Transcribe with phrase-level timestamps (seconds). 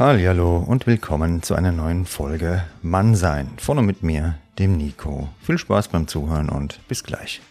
[0.00, 5.28] Hallo und willkommen zu einer neuen Folge Mannsein von und mit mir, dem Nico.
[5.42, 7.42] Viel Spaß beim Zuhören und bis gleich.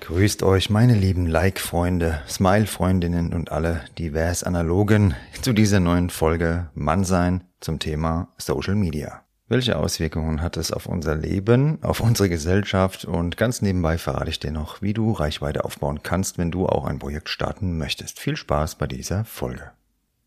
[0.00, 7.44] Grüßt euch, meine lieben Like-Freunde, Smile-Freundinnen und alle divers Analogen zu dieser neuen Folge Mannsein
[7.60, 9.22] zum Thema Social Media.
[9.52, 14.40] Welche Auswirkungen hat es auf unser Leben, auf unsere Gesellschaft und ganz nebenbei verrate ich
[14.40, 18.18] dir noch, wie du Reichweite aufbauen kannst, wenn du auch ein Projekt starten möchtest.
[18.18, 19.70] Viel Spaß bei dieser Folge.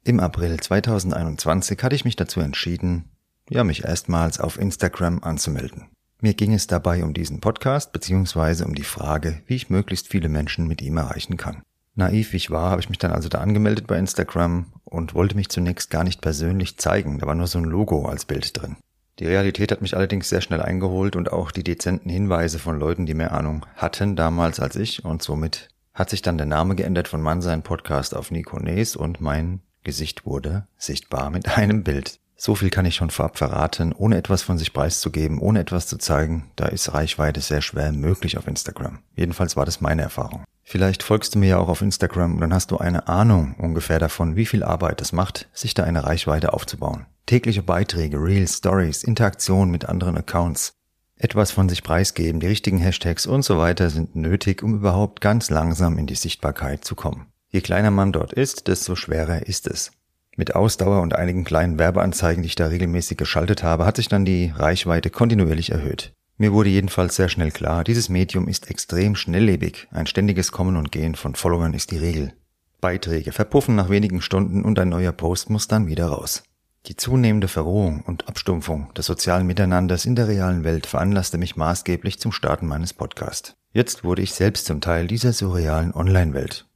[0.04, 3.06] Im April 2021 hatte ich mich dazu entschieden,
[3.50, 5.88] ja, mich erstmals auf Instagram anzumelden.
[6.22, 10.30] Mir ging es dabei um diesen Podcast beziehungsweise um die Frage, wie ich möglichst viele
[10.30, 11.64] Menschen mit ihm erreichen kann.
[11.96, 15.36] Naiv wie ich war, habe ich mich dann also da angemeldet bei Instagram und wollte
[15.36, 18.76] mich zunächst gar nicht persönlich zeigen, da war nur so ein Logo als Bild drin.
[19.20, 23.06] Die Realität hat mich allerdings sehr schnell eingeholt und auch die dezenten Hinweise von Leuten,
[23.06, 27.08] die mehr Ahnung hatten damals als ich und somit hat sich dann der Name geändert
[27.08, 32.20] von Mannsein Podcast auf Nico Nes und mein Gesicht wurde sichtbar mit einem Bild.
[32.36, 35.98] So viel kann ich schon vorab verraten, ohne etwas von sich preiszugeben, ohne etwas zu
[35.98, 39.00] zeigen, da ist Reichweite sehr schwer möglich auf Instagram.
[39.16, 40.44] Jedenfalls war das meine Erfahrung.
[40.62, 44.00] Vielleicht folgst du mir ja auch auf Instagram und dann hast du eine Ahnung ungefähr
[44.00, 47.06] davon, wie viel Arbeit es macht, sich da eine Reichweite aufzubauen.
[47.26, 50.74] Tägliche Beiträge, Reels, Stories, Interaktion mit anderen Accounts,
[51.16, 55.50] etwas von sich preisgeben, die richtigen Hashtags und so weiter sind nötig, um überhaupt ganz
[55.50, 57.26] langsam in die Sichtbarkeit zu kommen.
[57.50, 59.92] Je kleiner man dort ist, desto schwerer ist es.
[60.38, 64.26] Mit Ausdauer und einigen kleinen Werbeanzeigen, die ich da regelmäßig geschaltet habe, hat sich dann
[64.26, 66.14] die Reichweite kontinuierlich erhöht.
[66.38, 70.92] Mir wurde jedenfalls sehr schnell klar, dieses Medium ist extrem schnelllebig, ein ständiges Kommen und
[70.92, 72.34] Gehen von Followern ist die Regel.
[72.82, 76.44] Beiträge verpuffen nach wenigen Stunden und ein neuer Post muss dann wieder raus.
[76.88, 82.20] Die zunehmende Verrohung und Abstumpfung des sozialen Miteinanders in der realen Welt veranlasste mich maßgeblich
[82.20, 83.56] zum Starten meines Podcasts.
[83.74, 86.68] Jetzt wurde ich selbst zum Teil dieser surrealen Online-Welt.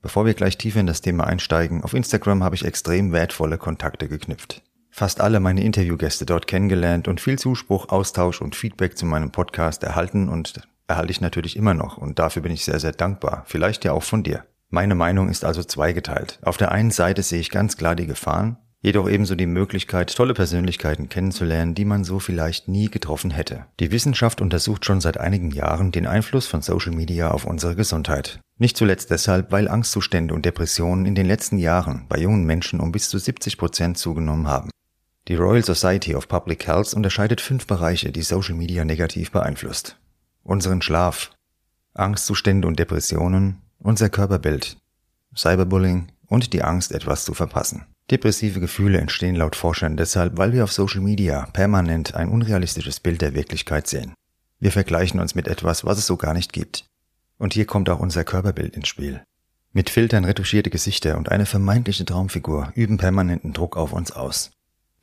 [0.00, 4.08] Bevor wir gleich tiefer in das Thema einsteigen, auf Instagram habe ich extrem wertvolle Kontakte
[4.08, 4.62] geknüpft.
[4.88, 9.84] Fast alle meine Interviewgäste dort kennengelernt und viel Zuspruch, Austausch und Feedback zu meinem Podcast
[9.84, 13.44] erhalten und erhalte ich natürlich immer noch und dafür bin ich sehr, sehr dankbar.
[13.46, 14.46] Vielleicht ja auch von dir.
[14.70, 16.38] Meine Meinung ist also zweigeteilt.
[16.42, 20.34] Auf der einen Seite sehe ich ganz klar die Gefahren, jedoch ebenso die Möglichkeit, tolle
[20.34, 23.66] Persönlichkeiten kennenzulernen, die man so vielleicht nie getroffen hätte.
[23.78, 28.40] Die Wissenschaft untersucht schon seit einigen Jahren den Einfluss von Social Media auf unsere Gesundheit.
[28.58, 32.92] Nicht zuletzt deshalb, weil Angstzustände und Depressionen in den letzten Jahren bei jungen Menschen um
[32.92, 34.70] bis zu 70 Prozent zugenommen haben.
[35.28, 39.96] Die Royal Society of Public Health unterscheidet fünf Bereiche, die Social Media negativ beeinflusst.
[40.42, 41.30] Unseren Schlaf,
[41.94, 44.76] Angstzustände und Depressionen, unser Körperbild,
[45.36, 47.86] Cyberbullying und die Angst, etwas zu verpassen.
[48.10, 53.20] Depressive Gefühle entstehen laut Forschern deshalb, weil wir auf Social Media permanent ein unrealistisches Bild
[53.20, 54.14] der Wirklichkeit sehen.
[54.58, 56.86] Wir vergleichen uns mit etwas, was es so gar nicht gibt.
[57.38, 59.22] Und hier kommt auch unser Körperbild ins Spiel.
[59.72, 64.50] Mit Filtern retuschierte Gesichter und eine vermeintliche Traumfigur üben permanenten Druck auf uns aus.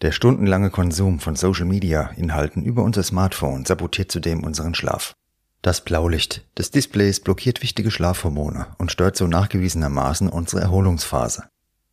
[0.02, 5.16] Der stundenlange Konsum von Social Media Inhalten über unser Smartphone sabotiert zudem unseren Schlaf.
[5.62, 11.46] Das Blaulicht des Displays blockiert wichtige Schlafhormone und stört so nachgewiesenermaßen unsere Erholungsphase.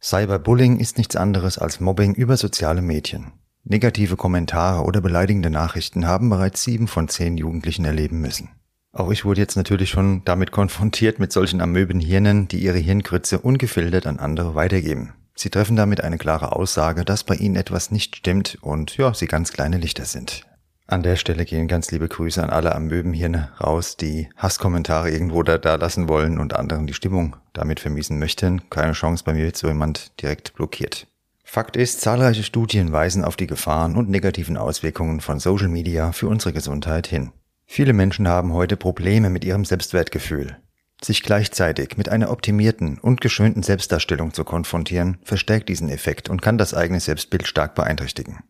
[0.04, 3.32] Cyberbullying ist nichts anderes als Mobbing über soziale Medien.
[3.64, 8.50] Negative Kommentare oder beleidigende Nachrichten haben bereits sieben von zehn Jugendlichen erleben müssen.
[8.92, 14.06] Auch ich wurde jetzt natürlich schon damit konfrontiert mit solchen Amöbenhirnen, die ihre Hirngrütze ungefiltert
[14.06, 15.14] an andere weitergeben.
[15.34, 19.26] Sie treffen damit eine klare Aussage, dass bei ihnen etwas nicht stimmt und ja, sie
[19.26, 20.44] ganz kleine Lichter sind.
[20.86, 25.56] An der Stelle gehen ganz liebe Grüße an alle Amöbenhirne raus, die Hasskommentare irgendwo da,
[25.56, 28.68] da lassen wollen und anderen die Stimmung damit vermiesen möchten.
[28.68, 31.06] Keine Chance bei mir wird so jemand direkt blockiert.
[31.42, 36.28] Fakt ist, zahlreiche Studien weisen auf die Gefahren und negativen Auswirkungen von Social Media für
[36.28, 37.32] unsere Gesundheit hin.
[37.64, 40.58] Viele Menschen haben heute Probleme mit ihrem Selbstwertgefühl.
[41.02, 46.58] Sich gleichzeitig mit einer optimierten und geschönten Selbstdarstellung zu konfrontieren, verstärkt diesen Effekt und kann
[46.58, 48.40] das eigene Selbstbild stark beeinträchtigen.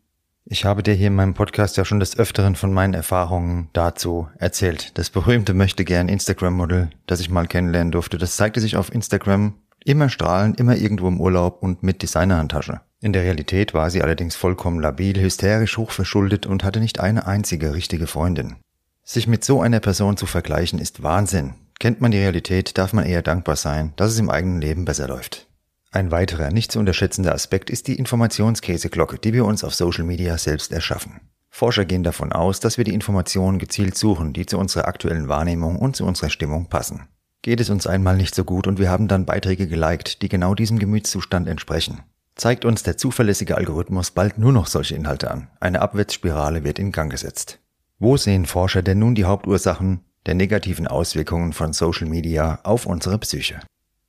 [0.47, 4.29] Ich habe dir hier in meinem Podcast ja schon des Öfteren von meinen Erfahrungen dazu
[4.37, 4.97] erzählt.
[4.99, 9.55] Das berühmte möchte gern Instagram-Model, das ich mal kennenlernen durfte, das zeigte sich auf Instagram
[9.87, 12.83] immer strahlend, immer irgendwo im Urlaub und mit Designerhandtasche.
[13.01, 17.73] In der Realität war sie allerdings vollkommen labil, hysterisch, hochverschuldet und hatte nicht eine einzige
[17.73, 18.57] richtige Freundin.
[19.03, 21.55] Sich mit so einer Person zu vergleichen ist Wahnsinn.
[21.81, 25.09] Kennt man die Realität, darf man eher dankbar sein, dass es im eigenen Leben besser
[25.09, 25.47] läuft.
[25.95, 30.37] Ein weiterer nicht zu unterschätzender Aspekt ist die Informationskäseglocke, die wir uns auf Social Media
[30.39, 31.21] selbst erschaffen.
[31.51, 35.77] Forscher gehen davon aus, dass wir die Informationen gezielt suchen, die zu unserer aktuellen Wahrnehmung
[35.77, 37.07] und zu unserer Stimmung passen.
[37.43, 40.57] Geht es uns einmal nicht so gut und wir haben dann Beiträge geliked, die genau
[40.57, 42.03] diesem Gemütszustand entsprechen.
[42.35, 45.47] Zeigt uns der zuverlässige Algorithmus bald nur noch solche Inhalte an.
[45.61, 47.61] Eine Abwärtsspirale wird in Gang gesetzt.
[48.01, 53.21] Wo sehen Forscher denn nun die Hauptursachen der negativen Auswirkungen von Social Media auf unsere
[53.21, 53.61] Psyche.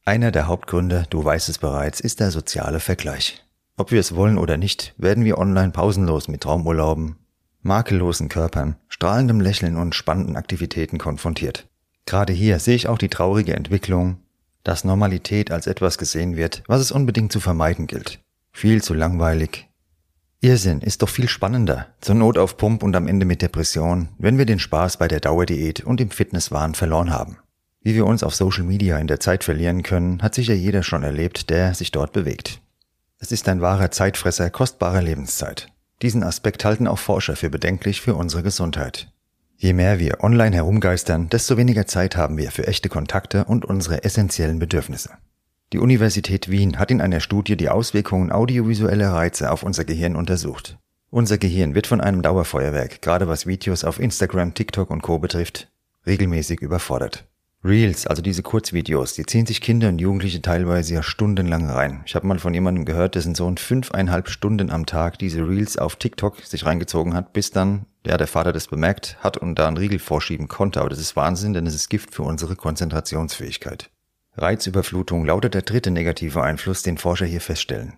[0.07, 3.43] Einer der Hauptgründe, du weißt es bereits, ist der soziale Vergleich.
[3.75, 7.15] Ob wir es wollen oder nicht, werden wir online pausenlos mit Traumurlauben,
[7.63, 11.67] makellosen Körpern, strahlendem Lächeln und spannenden Aktivitäten konfrontiert.
[12.05, 14.19] Gerade hier sehe ich auch die traurige Entwicklung,
[14.63, 18.19] dass Normalität als etwas gesehen wird, was es unbedingt zu vermeiden gilt.
[18.51, 19.67] Viel zu langweilig.
[20.39, 24.37] Irrsinn ist doch viel spannender, zur Not auf Pump und am Ende mit Depression, wenn
[24.37, 27.37] wir den Spaß bei der Dauerdiät und im Fitnesswahn verloren haben.
[27.85, 31.03] Wie wir uns auf Social Media in der Zeit verlieren können, hat sicher jeder schon
[31.03, 32.59] erlebt, der sich dort bewegt.
[33.19, 35.67] Es ist ein wahrer Zeitfresser kostbarer Lebenszeit.
[36.01, 39.11] Diesen Aspekt halten auch Forscher für bedenklich für unsere Gesundheit.
[39.57, 44.03] Je mehr wir online herumgeistern, desto weniger Zeit haben wir für echte Kontakte und unsere
[44.03, 45.11] essentiellen Bedürfnisse.
[45.71, 50.79] Die Universität Wien hat in einer Studie die Auswirkungen audiovisueller Reize auf unser Gehirn untersucht.
[51.11, 55.67] Unser Gehirn wird von einem Dauerfeuerwerk, gerade was Videos auf Instagram, TikTok und Co betrifft,
[56.07, 57.27] regelmäßig überfordert.
[57.65, 62.03] Reels, also diese Kurzvideos, die ziehen sich Kinder und Jugendliche teilweise ja stundenlang rein.
[62.05, 65.95] Ich habe mal von jemandem gehört, dessen Sohn fünfeinhalb Stunden am Tag diese Reels auf
[65.95, 69.77] TikTok sich reingezogen hat, bis dann ja, der Vater das bemerkt hat und da einen
[69.77, 70.79] Riegel vorschieben konnte.
[70.79, 73.89] Aber das ist Wahnsinn, denn es ist Gift für unsere Konzentrationsfähigkeit.
[74.37, 77.93] Reizüberflutung lautet der dritte negative Einfluss, den Forscher hier feststellen.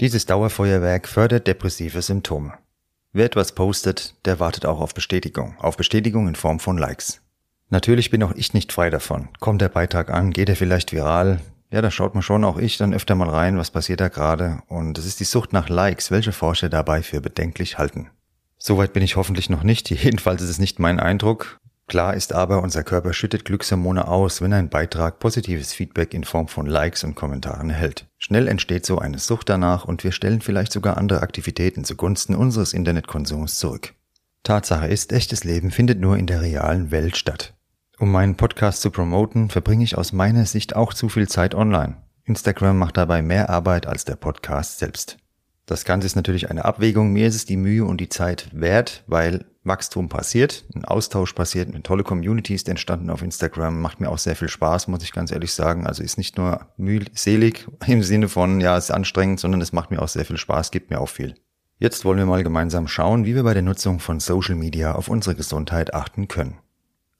[0.00, 2.54] Dieses Dauerfeuerwerk fördert depressive Symptome.
[3.12, 7.20] Wer etwas postet, der wartet auch auf Bestätigung, auf Bestätigung in Form von Likes.
[7.70, 9.28] Natürlich bin auch ich nicht frei davon.
[9.38, 11.40] Kommt der Beitrag an, geht er vielleicht viral?
[11.70, 14.60] Ja, da schaut man schon auch ich dann öfter mal rein, was passiert da gerade.
[14.66, 18.10] Und es ist die Sucht nach Likes, welche Forscher dabei für bedenklich halten.
[18.58, 19.88] Soweit bin ich hoffentlich noch nicht.
[19.90, 21.58] Jedenfalls ist es nicht mein Eindruck.
[21.86, 26.46] Klar ist aber, unser Körper schüttet Glückshormone aus, wenn ein Beitrag positives Feedback in Form
[26.46, 28.06] von Likes und Kommentaren erhält.
[28.18, 32.74] Schnell entsteht so eine Sucht danach und wir stellen vielleicht sogar andere Aktivitäten zugunsten unseres
[32.74, 33.94] Internetkonsums zurück.
[34.44, 37.54] Tatsache ist, echtes Leben findet nur in der realen Welt statt.
[38.00, 41.98] Um meinen Podcast zu promoten, verbringe ich aus meiner Sicht auch zu viel Zeit online.
[42.24, 45.18] Instagram macht dabei mehr Arbeit als der Podcast selbst.
[45.66, 47.12] Das Ganze ist natürlich eine Abwägung.
[47.12, 51.68] Mir ist es die Mühe und die Zeit wert, weil Wachstum passiert, ein Austausch passiert,
[51.68, 55.12] eine tolle Community ist entstanden auf Instagram, macht mir auch sehr viel Spaß, muss ich
[55.12, 55.86] ganz ehrlich sagen.
[55.86, 59.90] Also ist nicht nur mühselig im Sinne von, ja, es ist anstrengend, sondern es macht
[59.90, 61.34] mir auch sehr viel Spaß, gibt mir auch viel.
[61.76, 65.08] Jetzt wollen wir mal gemeinsam schauen, wie wir bei der Nutzung von Social Media auf
[65.08, 66.56] unsere Gesundheit achten können.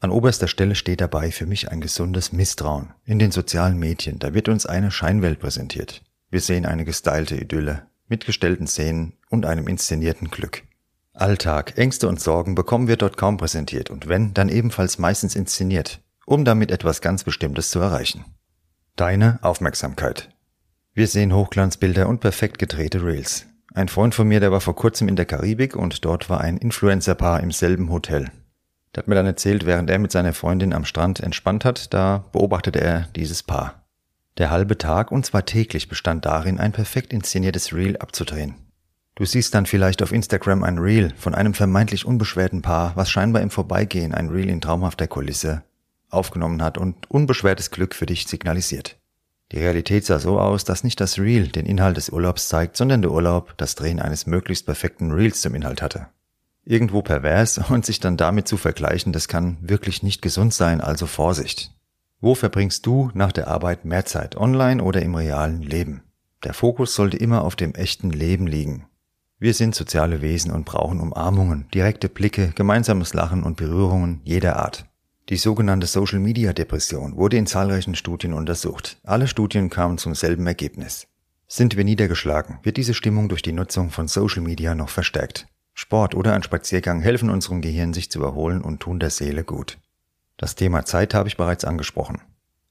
[0.02, 2.94] An oberster Stelle steht dabei für mich ein gesundes Misstrauen.
[3.04, 6.02] In den sozialen Medien, da wird uns eine Scheinwelt präsentiert.
[6.30, 10.62] Wir sehen eine gestylte Idylle, mit gestellten Szenen und einem inszenierten Glück.
[11.12, 16.00] Alltag, Ängste und Sorgen bekommen wir dort kaum präsentiert und wenn, dann ebenfalls meistens inszeniert,
[16.24, 18.24] um damit etwas ganz Bestimmtes zu erreichen.
[18.96, 20.30] Deine Aufmerksamkeit.
[20.94, 23.46] Wir sehen Hochglanzbilder und perfekt gedrehte Reels.
[23.74, 26.56] Ein Freund von mir, der war vor kurzem in der Karibik und dort war ein
[26.56, 28.30] Influencer-Paar im selben Hotel.
[28.94, 32.24] Der hat mir dann erzählt, während er mit seiner Freundin am Strand entspannt hat, da
[32.32, 33.84] beobachtete er dieses Paar.
[34.38, 38.54] Der halbe Tag, und zwar täglich, bestand darin, ein perfekt inszeniertes Reel abzudrehen.
[39.14, 43.42] Du siehst dann vielleicht auf Instagram ein Reel von einem vermeintlich unbeschwerten Paar, was scheinbar
[43.42, 45.62] im Vorbeigehen ein Reel in traumhafter Kulisse
[46.08, 48.98] aufgenommen hat und unbeschwertes Glück für dich signalisiert.
[49.52, 53.02] Die Realität sah so aus, dass nicht das Reel den Inhalt des Urlaubs zeigt, sondern
[53.02, 56.08] der Urlaub das Drehen eines möglichst perfekten Reels zum Inhalt hatte
[56.70, 61.06] irgendwo pervers und sich dann damit zu vergleichen, das kann wirklich nicht gesund sein, also
[61.06, 61.74] Vorsicht.
[62.20, 66.02] Wo verbringst du nach der Arbeit mehr Zeit, online oder im realen Leben?
[66.44, 68.86] Der Fokus sollte immer auf dem echten Leben liegen.
[69.38, 74.86] Wir sind soziale Wesen und brauchen Umarmungen, direkte Blicke, gemeinsames Lachen und Berührungen jeder Art.
[75.30, 78.98] Die sogenannte Social Media Depression wurde in zahlreichen Studien untersucht.
[79.04, 81.06] Alle Studien kamen zum selben Ergebnis.
[81.46, 85.46] Sind wir niedergeschlagen, wird diese Stimmung durch die Nutzung von Social Media noch verstärkt.
[85.74, 89.78] Sport oder ein Spaziergang helfen unserem Gehirn, sich zu erholen und tun der Seele gut.
[90.36, 92.20] Das Thema Zeit habe ich bereits angesprochen.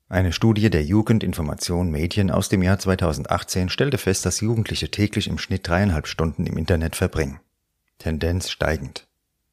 [0.10, 5.38] Eine Studie der Jugendinformation Medien aus dem Jahr 2018 stellte fest, dass Jugendliche täglich im
[5.38, 7.39] Schnitt dreieinhalb Stunden im Internet verbringen.
[8.00, 9.08] Tendenz steigend.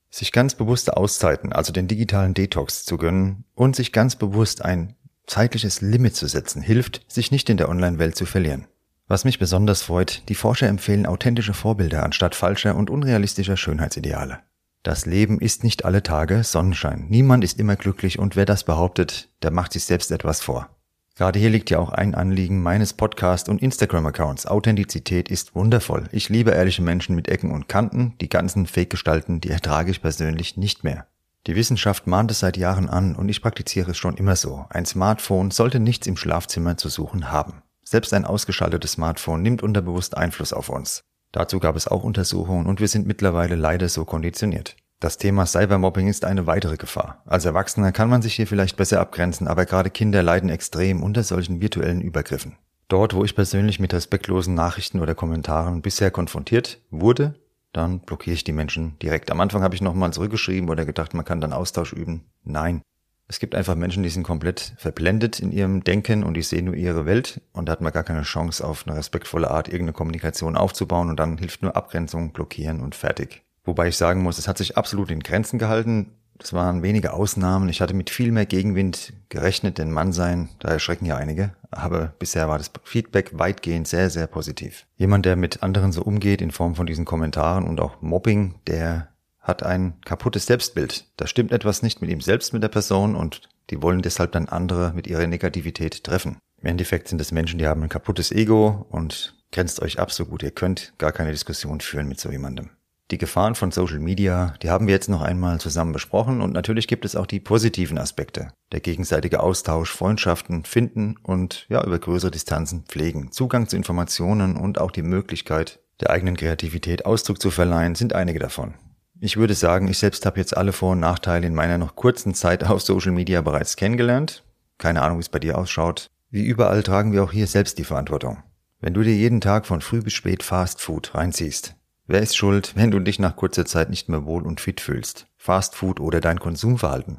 [0.08, 4.94] Sich ganz bewusste Auszeiten, also den digitalen Detox zu gönnen und sich ganz bewusst ein
[5.26, 8.66] zeitliches Limit zu setzen, hilft, sich nicht in der Online-Welt zu verlieren.
[9.08, 14.40] Was mich besonders freut, die Forscher empfehlen authentische Vorbilder anstatt falscher und unrealistischer Schönheitsideale.
[14.82, 17.06] Das Leben ist nicht alle Tage Sonnenschein.
[17.08, 20.70] Niemand ist immer glücklich und wer das behauptet, der macht sich selbst etwas vor.
[21.14, 24.46] Gerade hier liegt ja auch ein Anliegen meines Podcast- und Instagram-Accounts.
[24.46, 26.08] Authentizität ist wundervoll.
[26.12, 28.14] Ich liebe ehrliche Menschen mit Ecken und Kanten.
[28.20, 31.06] Die ganzen Fake-Gestalten, die ertrage ich persönlich nicht mehr.
[31.46, 34.66] Die Wissenschaft mahnt es seit Jahren an und ich praktiziere es schon immer so.
[34.68, 37.62] Ein Smartphone sollte nichts im Schlafzimmer zu suchen haben.
[37.88, 41.02] Selbst ein ausgeschaltetes Smartphone nimmt unterbewusst Einfluss auf uns.
[41.30, 44.74] Dazu gab es auch Untersuchungen und wir sind mittlerweile leider so konditioniert.
[44.98, 47.22] Das Thema Cybermobbing ist eine weitere Gefahr.
[47.26, 51.22] Als Erwachsener kann man sich hier vielleicht besser abgrenzen, aber gerade Kinder leiden extrem unter
[51.22, 52.56] solchen virtuellen Übergriffen.
[52.88, 57.34] Dort, wo ich persönlich mit respektlosen Nachrichten oder Kommentaren bisher konfrontiert wurde,
[57.72, 59.30] dann blockiere ich die Menschen direkt.
[59.30, 62.24] Am Anfang habe ich nochmal zurückgeschrieben oder gedacht, man kann dann Austausch üben.
[62.42, 62.82] Nein.
[63.28, 66.74] Es gibt einfach Menschen, die sind komplett verblendet in ihrem Denken und die sehen nur
[66.74, 70.56] ihre Welt und da hat man gar keine Chance, auf eine respektvolle Art irgendeine Kommunikation
[70.56, 73.42] aufzubauen und dann hilft nur Abgrenzung, blockieren und fertig.
[73.64, 76.12] Wobei ich sagen muss, es hat sich absolut in Grenzen gehalten.
[76.38, 77.68] Das waren wenige Ausnahmen.
[77.68, 81.52] Ich hatte mit viel mehr Gegenwind gerechnet, denn Mann sein, da erschrecken ja einige.
[81.70, 84.86] Aber bisher war das Feedback weitgehend sehr, sehr positiv.
[84.96, 89.08] Jemand, der mit anderen so umgeht in Form von diesen Kommentaren und auch Mobbing, der
[89.46, 91.06] hat ein kaputtes Selbstbild.
[91.16, 94.48] Da stimmt etwas nicht mit ihm selbst, mit der Person und die wollen deshalb dann
[94.48, 96.38] andere mit ihrer Negativität treffen.
[96.60, 100.26] Im Endeffekt sind es Menschen, die haben ein kaputtes Ego und grenzt euch ab so
[100.26, 102.70] gut ihr könnt, gar keine Diskussion führen mit so jemandem.
[103.12, 106.88] Die Gefahren von Social Media, die haben wir jetzt noch einmal zusammen besprochen und natürlich
[106.88, 108.48] gibt es auch die positiven Aspekte.
[108.72, 113.30] Der gegenseitige Austausch, Freundschaften finden und ja, über größere Distanzen pflegen.
[113.30, 118.40] Zugang zu Informationen und auch die Möglichkeit, der eigenen Kreativität Ausdruck zu verleihen, sind einige
[118.40, 118.74] davon.
[119.20, 122.34] Ich würde sagen, ich selbst habe jetzt alle Vor- und Nachteile in meiner noch kurzen
[122.34, 124.44] Zeit auf Social Media bereits kennengelernt.
[124.78, 126.10] Keine Ahnung, wie es bei dir ausschaut.
[126.30, 128.42] Wie überall tragen wir auch hier selbst die Verantwortung.
[128.80, 131.76] Wenn du dir jeden Tag von früh bis spät Fast Food reinziehst,
[132.08, 135.26] Wer ist schuld, wenn du dich nach kurzer Zeit nicht mehr wohl und fit fühlst?
[135.36, 137.18] Fast Food oder dein Konsumverhalten?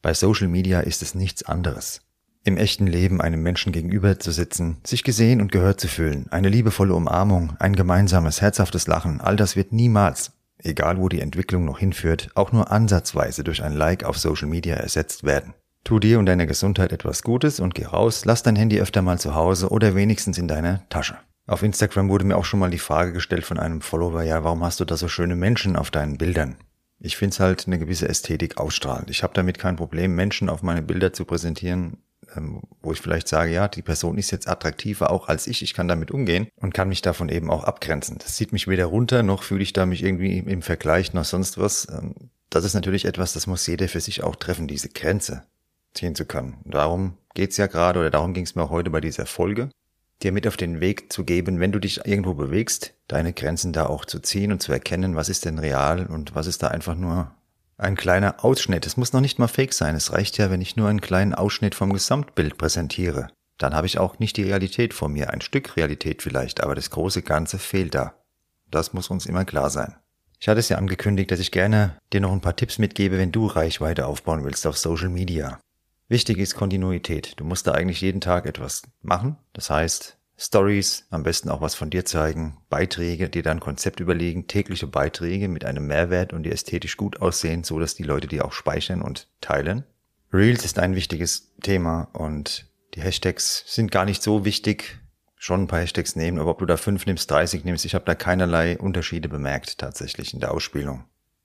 [0.00, 2.02] Bei Social Media ist es nichts anderes.
[2.44, 6.50] Im echten Leben einem Menschen gegenüber zu sitzen, sich gesehen und gehört zu fühlen, eine
[6.50, 10.30] liebevolle Umarmung, ein gemeinsames, herzhaftes Lachen, all das wird niemals,
[10.62, 14.76] egal wo die Entwicklung noch hinführt, auch nur ansatzweise durch ein Like auf Social Media
[14.76, 15.54] ersetzt werden.
[15.84, 19.18] Tu dir und deiner Gesundheit etwas Gutes und geh raus, lass dein Handy öfter mal
[19.18, 21.16] zu Hause oder wenigstens in deiner Tasche.
[21.46, 24.62] Auf Instagram wurde mir auch schon mal die Frage gestellt von einem Follower, ja, warum
[24.62, 26.56] hast du da so schöne Menschen auf deinen Bildern?
[27.00, 29.10] Ich finde es halt eine gewisse Ästhetik ausstrahlend.
[29.10, 31.96] Ich habe damit kein Problem, Menschen auf meine Bilder zu präsentieren,
[32.82, 35.88] wo ich vielleicht sage, ja, die Person ist jetzt attraktiver auch als ich, ich kann
[35.88, 38.18] damit umgehen und kann mich davon eben auch abgrenzen.
[38.18, 41.58] Das zieht mich weder runter, noch fühle ich da mich irgendwie im Vergleich noch sonst
[41.58, 41.88] was.
[41.90, 42.14] Ähm,
[42.50, 45.44] das ist natürlich etwas, das muss jeder für sich auch treffen, diese Grenze
[45.94, 46.58] ziehen zu können.
[46.64, 49.70] Darum geht's ja gerade oder darum ging es mir heute bei dieser Folge
[50.22, 53.86] dir mit auf den Weg zu geben, wenn du dich irgendwo bewegst, deine Grenzen da
[53.86, 56.94] auch zu ziehen und zu erkennen, was ist denn real und was ist da einfach
[56.94, 57.32] nur
[57.76, 58.86] ein kleiner Ausschnitt.
[58.86, 59.94] Es muss noch nicht mal fake sein.
[59.94, 63.28] Es reicht ja, wenn ich nur einen kleinen Ausschnitt vom Gesamtbild präsentiere.
[63.58, 65.30] Dann habe ich auch nicht die Realität vor mir.
[65.30, 68.14] Ein Stück Realität vielleicht, aber das große Ganze fehlt da.
[68.70, 69.96] Das muss uns immer klar sein.
[70.40, 73.30] Ich hatte es ja angekündigt, dass ich gerne dir noch ein paar Tipps mitgebe, wenn
[73.30, 75.60] du Reichweite aufbauen willst auf Social Media.
[76.08, 77.34] Wichtig ist Kontinuität.
[77.36, 79.36] Du musst da eigentlich jeden Tag etwas machen.
[79.52, 84.48] Das heißt, Stories, am besten auch was von dir zeigen, Beiträge, dir dann Konzept überlegen,
[84.48, 88.40] tägliche Beiträge mit einem Mehrwert und die ästhetisch gut aussehen, so dass die Leute die
[88.40, 89.84] auch speichern und teilen.
[90.32, 94.98] Reels ist ein wichtiges Thema und die Hashtags sind gar nicht so wichtig.
[95.36, 98.04] Schon ein paar Hashtags nehmen, aber ob du da fünf nimmst, 30 nimmst, ich habe
[98.04, 101.04] da keinerlei Unterschiede bemerkt tatsächlich in der Ausspielung.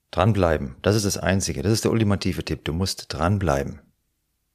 [0.09, 3.79] Dranbleiben, das ist das Einzige, das ist der ultimative Tipp, du musst dranbleiben.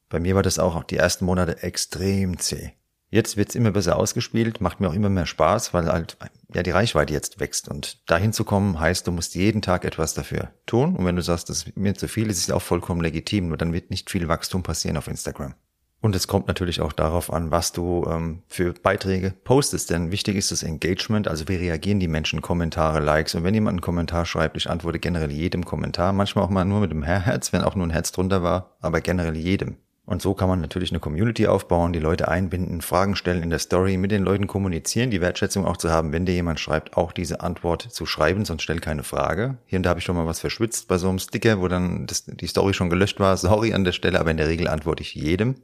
[0.08, 2.72] Bei mir war das auch die ersten Monate extrem zäh.
[3.12, 6.16] Jetzt wird's immer besser ausgespielt, macht mir auch immer mehr Spaß, weil halt
[6.54, 7.69] ja die Reichweite jetzt wächst.
[7.69, 10.97] Und dahin zu kommen heißt, du musst jeden Tag etwas dafür tun.
[10.97, 13.49] Und wenn du sagst, das ist mir zu viel, ist es auch vollkommen legitim.
[13.49, 15.54] Nur dann wird nicht viel Wachstum passieren auf Instagram.
[16.00, 19.90] Und es kommt natürlich auch darauf an, was du ähm, für Beiträge postest.
[19.90, 23.35] Denn wichtig ist das Engagement, also wie reagieren die Menschen, Kommentare, Likes.
[23.35, 26.81] Und wenn jemand einen Kommentar schreibt, ich antworte generell jedem Kommentar, manchmal auch mal nur
[26.81, 29.76] mit dem Herz, wenn auch nur ein Herz drunter war, aber generell jedem.
[30.04, 33.61] Und so kann man natürlich eine Community aufbauen, die Leute einbinden, Fragen stellen in der
[33.61, 37.12] Story, mit den Leuten kommunizieren, die Wertschätzung auch zu haben, wenn dir jemand schreibt, auch
[37.12, 39.59] diese Antwort zu schreiben, sonst stell keine Frage.
[39.64, 42.06] Hier und da habe ich schon mal was verschwitzt bei so einem Sticker, wo dann
[42.06, 43.37] das, die Story schon gelöscht war.
[43.37, 45.54] Sorry an der Stelle, aber in der Regel antworte ich jedem.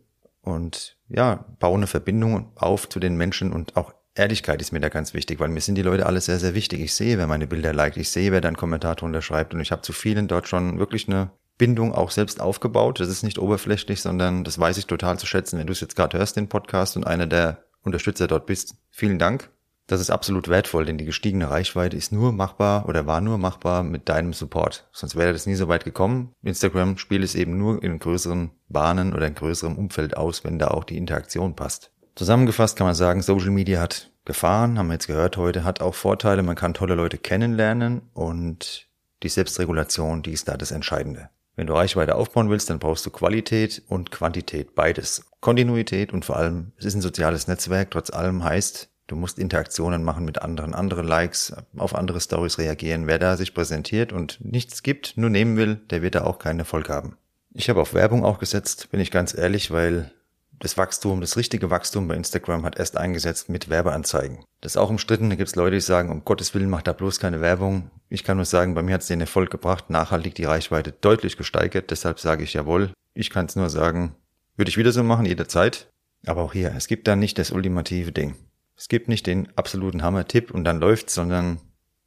[0.40, 4.88] Und ja, baue eine Verbindung auf zu den Menschen und auch Ehrlichkeit ist mir da
[4.88, 6.80] ganz wichtig, weil mir sind die Leute alle sehr, sehr wichtig.
[6.80, 9.70] Ich sehe, wer meine Bilder liked, ich sehe, wer deinen Kommentar drunter schreibt und ich
[9.70, 13.00] habe zu vielen dort schon wirklich eine Bindung auch selbst aufgebaut.
[13.00, 15.58] Das ist nicht oberflächlich, sondern das weiß ich total zu schätzen.
[15.58, 19.18] Wenn du es jetzt gerade hörst, den Podcast und einer der Unterstützer dort bist, vielen
[19.18, 19.50] Dank.
[19.88, 23.82] Das ist absolut wertvoll, denn die gestiegene Reichweite ist nur machbar oder war nur machbar
[23.82, 24.86] mit deinem Support.
[24.92, 26.32] Sonst wäre das nie so weit gekommen.
[26.42, 30.68] Instagram spielt es eben nur in größeren Bahnen oder in größerem Umfeld aus, wenn da
[30.68, 31.90] auch die Interaktion passt.
[32.16, 35.94] Zusammengefasst kann man sagen, Social Media hat Gefahren, haben wir jetzt gehört heute, hat auch
[35.94, 36.42] Vorteile.
[36.42, 38.88] Man kann tolle Leute kennenlernen und
[39.22, 41.30] die Selbstregulation, die ist da das Entscheidende.
[41.58, 45.24] Wenn du Reichweite aufbauen willst, dann brauchst du Qualität und Quantität, beides.
[45.40, 50.04] Kontinuität und vor allem, es ist ein soziales Netzwerk, trotz allem heißt, Du musst Interaktionen
[50.04, 53.06] machen mit anderen, andere Likes, auf andere Stories reagieren.
[53.06, 56.58] Wer da sich präsentiert und nichts gibt, nur nehmen will, der wird da auch keinen
[56.58, 57.16] Erfolg haben.
[57.54, 60.12] Ich habe auf Werbung auch gesetzt, bin ich ganz ehrlich, weil
[60.60, 64.44] das Wachstum, das richtige Wachstum bei Instagram hat erst eingesetzt mit Werbeanzeigen.
[64.60, 65.30] Das ist auch umstritten.
[65.30, 67.90] Da gibt es Leute, die sagen, um Gottes Willen macht da bloß keine Werbung.
[68.08, 71.36] Ich kann nur sagen, bei mir hat es den Erfolg gebracht, nachhaltig die Reichweite deutlich
[71.36, 71.90] gesteigert.
[71.90, 72.92] Deshalb sage ich jawohl.
[73.14, 74.16] Ich kann es nur sagen,
[74.56, 75.90] würde ich wieder so machen, jederzeit.
[76.26, 78.34] Aber auch hier, es gibt da nicht das ultimative Ding.
[78.76, 81.60] Es gibt nicht den absoluten Hammer-Tipp und dann läuft's, sondern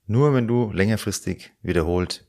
[0.07, 2.25] nur wenn du längerfristig wiederholt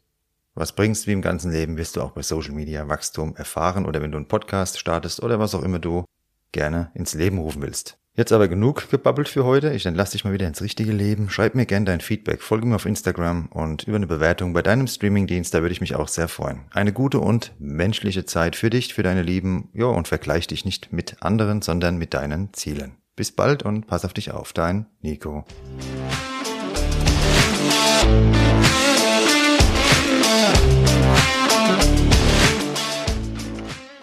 [0.54, 4.02] was bringst wie im ganzen Leben, wirst du auch bei Social Media Wachstum erfahren oder
[4.02, 6.04] wenn du einen Podcast startest oder was auch immer du
[6.52, 7.99] gerne ins Leben rufen willst.
[8.14, 9.73] Jetzt aber genug gebabbelt für heute.
[9.73, 11.30] Ich entlasse dich mal wieder ins richtige Leben.
[11.30, 14.87] Schreib mir gerne dein Feedback, folge mir auf Instagram und über eine Bewertung bei deinem
[14.87, 16.66] Streamingdienst, da würde ich mich auch sehr freuen.
[16.73, 19.71] Eine gute und menschliche Zeit für dich, für deine Lieben.
[19.73, 22.99] Ja, und vergleich dich nicht mit anderen, sondern mit deinen Zielen.
[23.16, 24.52] Bis bald und pass auf dich auf.
[24.52, 25.47] Dein Nico.